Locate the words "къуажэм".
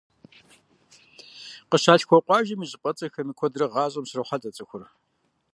2.25-2.61